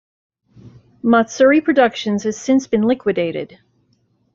[1.03, 3.59] Matsuri Productions has since been liquidated.